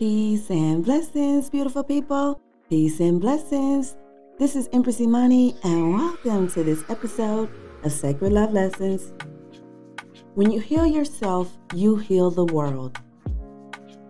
[0.00, 2.40] Peace and blessings, beautiful people.
[2.70, 3.98] Peace and blessings.
[4.38, 7.50] This is Empress Imani, and welcome to this episode
[7.84, 9.12] of Sacred Love Lessons.
[10.36, 12.98] When you heal yourself, you heal the world.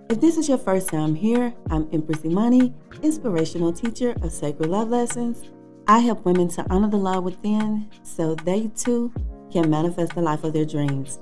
[0.08, 2.72] If this is your first time here, I'm Empress Imani,
[3.02, 5.42] inspirational teacher of Sacred Love Lessons.
[5.88, 9.12] I help women to honor the love within so they too
[9.50, 11.18] can manifest the life of their dreams.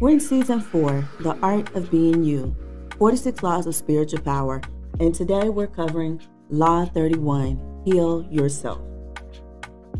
[0.00, 2.56] We're in season four, The Art of Being You
[2.98, 4.60] 46 Laws of Spiritual Power,
[4.98, 8.80] and today we're covering Law 31 Heal Yourself.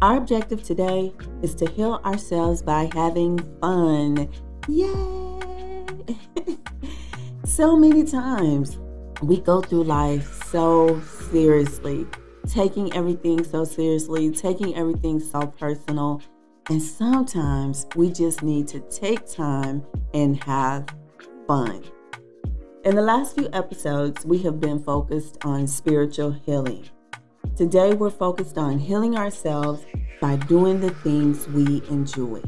[0.02, 4.28] Our objective today is to heal ourselves by having fun.
[4.66, 5.86] Yay!
[7.44, 8.78] so many times
[9.22, 12.04] we go through life so seriously,
[12.48, 16.20] taking everything so seriously, taking everything so personal
[16.70, 20.86] and sometimes we just need to take time and have
[21.46, 21.82] fun.
[22.88, 26.88] In the last few episodes, we have been focused on spiritual healing.
[27.54, 29.84] Today, we're focused on healing ourselves
[30.22, 32.40] by doing the things we enjoy.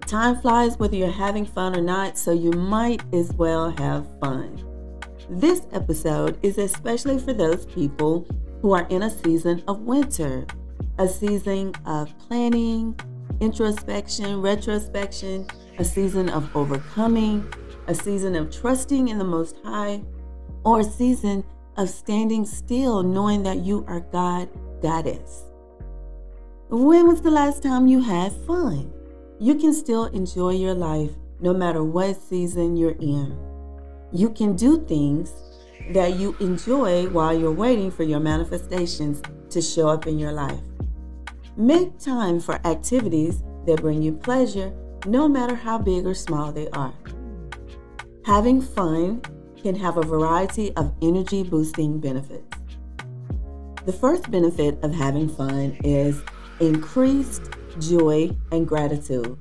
[0.00, 4.60] Time flies whether you're having fun or not, so you might as well have fun.
[5.30, 8.26] This episode is especially for those people
[8.60, 10.48] who are in a season of winter
[10.98, 12.98] a season of planning,
[13.38, 15.46] introspection, retrospection,
[15.78, 17.48] a season of overcoming,
[17.86, 20.02] a season of trusting in the Most High,
[20.64, 21.44] or a season
[21.76, 24.48] of standing still, knowing that you are God,
[24.80, 25.44] Goddess.
[26.68, 28.92] When was the last time you had fun?
[29.38, 31.10] You can still enjoy your life
[31.40, 33.36] no matter what season you're in.
[34.12, 35.32] You can do things
[35.90, 40.60] that you enjoy while you're waiting for your manifestations to show up in your life.
[41.56, 44.72] Make time for activities that bring you pleasure,
[45.06, 46.94] no matter how big or small they are.
[48.26, 49.20] Having fun
[49.62, 52.56] can have a variety of energy boosting benefits.
[53.84, 56.22] The first benefit of having fun is
[56.58, 57.42] increased
[57.78, 59.36] joy and gratitude.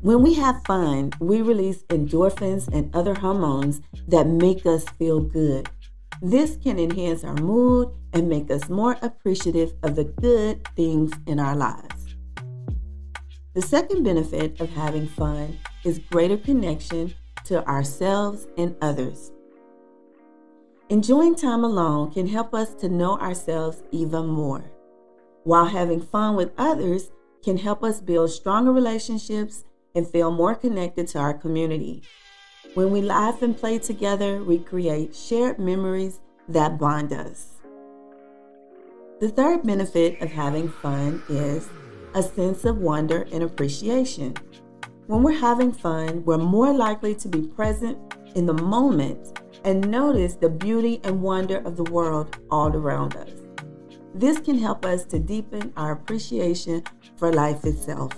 [0.00, 5.68] When we have fun, we release endorphins and other hormones that make us feel good.
[6.20, 11.38] This can enhance our mood and make us more appreciative of the good things in
[11.38, 12.16] our lives.
[13.54, 17.14] The second benefit of having fun is greater connection
[17.52, 19.30] to ourselves and others.
[20.88, 24.64] Enjoying time alone can help us to know ourselves even more,
[25.44, 27.10] while having fun with others
[27.44, 29.64] can help us build stronger relationships
[29.94, 32.02] and feel more connected to our community.
[32.72, 37.60] When we laugh and play together, we create shared memories that bond us.
[39.20, 41.68] The third benefit of having fun is
[42.14, 44.36] a sense of wonder and appreciation.
[45.08, 47.98] When we're having fun, we're more likely to be present
[48.36, 53.30] in the moment and notice the beauty and wonder of the world all around us.
[54.14, 56.84] This can help us to deepen our appreciation
[57.16, 58.12] for life itself.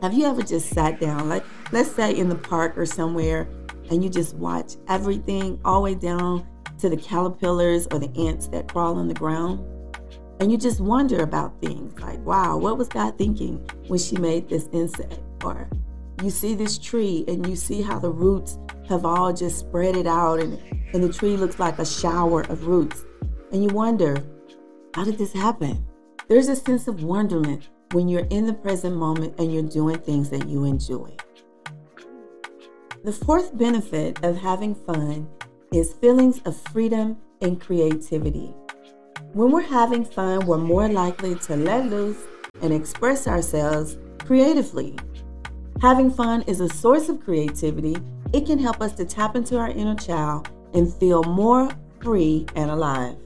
[0.00, 3.46] Have you ever just sat down, like let's say in the park or somewhere,
[3.90, 6.46] and you just watch everything all the way down
[6.78, 9.60] to the caterpillars or the ants that crawl on the ground?
[10.40, 14.48] And you just wonder about things like, wow, what was God thinking when she made
[14.48, 15.20] this insect?
[15.44, 15.68] Or
[16.22, 18.58] you see this tree and you see how the roots
[18.88, 20.58] have all just spread it out and,
[20.92, 23.04] and the tree looks like a shower of roots.
[23.52, 24.22] And you wonder,
[24.94, 25.86] how did this happen?
[26.28, 30.30] There's a sense of wonderment when you're in the present moment and you're doing things
[30.30, 31.16] that you enjoy.
[33.02, 35.28] The fourth benefit of having fun
[35.72, 38.52] is feelings of freedom and creativity.
[39.32, 42.18] When we're having fun, we're more likely to let loose
[42.60, 44.96] and express ourselves creatively.
[45.80, 47.96] Having fun is a source of creativity.
[48.34, 51.70] It can help us to tap into our inner child and feel more
[52.02, 53.16] free and alive.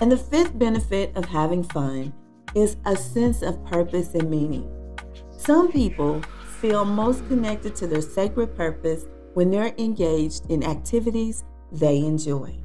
[0.00, 2.14] And the fifth benefit of having fun
[2.54, 4.70] is a sense of purpose and meaning.
[5.36, 6.22] Some people
[6.62, 9.04] feel most connected to their sacred purpose
[9.34, 12.56] when they're engaged in activities they enjoy.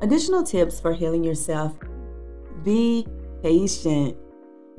[0.00, 1.74] Additional tips for healing yourself
[2.64, 3.06] be
[3.42, 4.16] patient.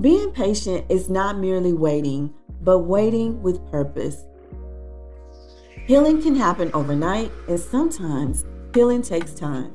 [0.02, 4.26] Being patient is not merely waiting, but waiting with purpose.
[5.86, 8.44] Healing can happen overnight, and sometimes
[8.74, 9.72] healing takes time.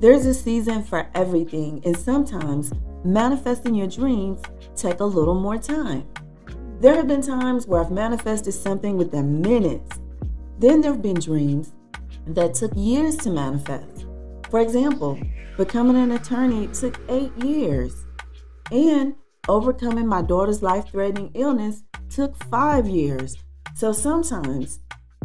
[0.00, 2.72] There's a season for everything, and sometimes
[3.04, 4.42] manifesting your dreams
[4.74, 6.08] take a little more time.
[6.80, 10.00] There have been times where I've manifested something within minutes.
[10.58, 11.72] Then there have been dreams
[12.26, 14.06] that took years to manifest.
[14.50, 15.20] For example,
[15.56, 17.94] becoming an attorney took eight years,
[18.72, 19.14] and
[19.48, 23.36] overcoming my daughter's life threatening illness took five years.
[23.74, 24.80] So sometimes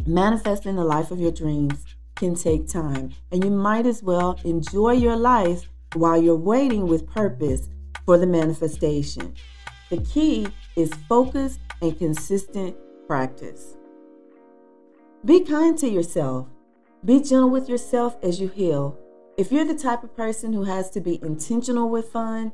[0.06, 1.84] manifesting the life of your dreams
[2.16, 7.06] can take time, and you might as well enjoy your life while you're waiting with
[7.06, 7.68] purpose
[8.04, 9.34] for the manifestation.
[9.90, 12.76] The key is focus and consistent
[13.06, 13.76] practice.
[15.24, 16.48] Be kind to yourself.
[17.04, 18.98] Be gentle with yourself as you heal.
[19.36, 22.52] If you're the type of person who has to be intentional with fun,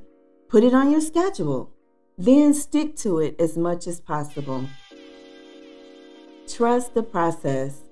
[0.48, 1.70] put it on your schedule.
[2.16, 4.64] Then stick to it as much as possible.
[6.48, 7.82] Trust the process.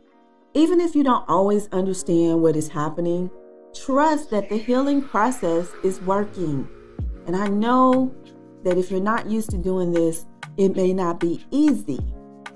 [0.54, 3.30] Even if you don't always understand what is happening,
[3.74, 6.66] trust that the healing process is working.
[7.26, 8.14] And I know
[8.64, 10.24] that if you're not used to doing this,
[10.56, 12.00] it may not be easy,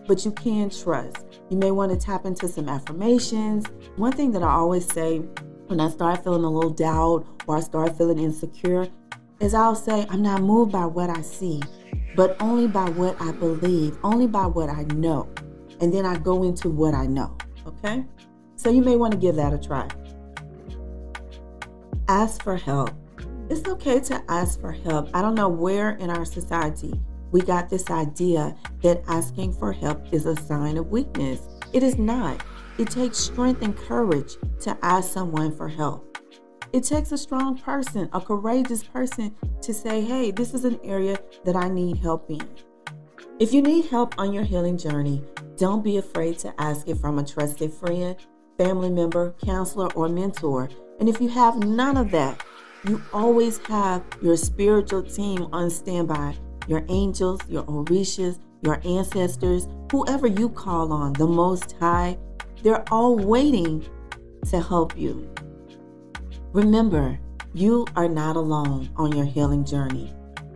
[0.08, 1.26] but you can trust.
[1.50, 3.66] You may want to tap into some affirmations.
[3.96, 5.18] One thing that I always say
[5.66, 8.88] when I start feeling a little doubt or I start feeling insecure
[9.40, 11.62] is I'll say, I'm not moved by what I see,
[12.14, 15.28] but only by what I believe, only by what I know.
[15.80, 17.36] And then I go into what I know.
[17.66, 18.04] Okay?
[18.56, 19.88] So you may want to give that a try.
[22.08, 22.90] Ask for help.
[23.48, 25.08] It's okay to ask for help.
[25.14, 26.92] I don't know where in our society
[27.32, 31.40] we got this idea that asking for help is a sign of weakness.
[31.72, 32.44] It is not.
[32.78, 36.09] It takes strength and courage to ask someone for help.
[36.72, 41.18] It takes a strong person, a courageous person to say, hey, this is an area
[41.44, 42.48] that I need help in.
[43.40, 45.24] If you need help on your healing journey,
[45.56, 48.16] don't be afraid to ask it from a trusted friend,
[48.56, 50.68] family member, counselor, or mentor.
[51.00, 52.44] And if you have none of that,
[52.86, 56.36] you always have your spiritual team on standby
[56.68, 62.16] your angels, your orishas, your ancestors, whoever you call on, the Most High,
[62.62, 63.84] they're all waiting
[64.50, 65.28] to help you.
[66.52, 67.16] Remember,
[67.54, 70.12] you are not alone on your healing journey.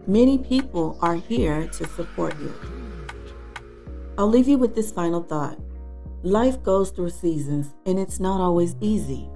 [0.09, 2.53] Many people are here to support you.
[4.19, 5.57] I'll leave you with this final thought.
[6.25, 9.29] Life goes through seasons, and it's not always easy.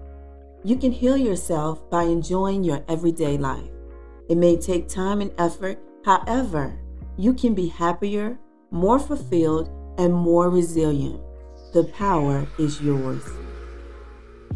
[0.64, 3.70] You can heal yourself by enjoying your everyday life.
[4.28, 6.76] It may take time and effort, however,
[7.16, 8.36] you can be happier,
[8.72, 11.20] more fulfilled, and more resilient.
[11.72, 13.22] The power is yours.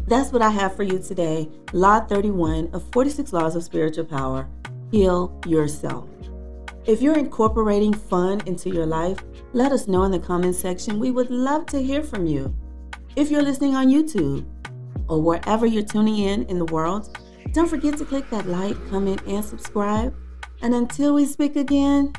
[0.05, 1.49] That's what I have for you today.
[1.71, 4.47] Law 31 of 46 Laws of Spiritual Power
[4.91, 6.09] Heal Yourself.
[6.85, 9.17] If you're incorporating fun into your life,
[9.53, 10.99] let us know in the comment section.
[10.99, 12.53] We would love to hear from you.
[13.15, 14.45] If you're listening on YouTube
[15.07, 17.17] or wherever you're tuning in in the world,
[17.53, 20.13] don't forget to click that like, comment, and subscribe.
[20.61, 22.11] And until we speak again,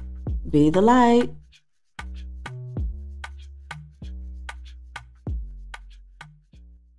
[0.48, 1.30] be the light.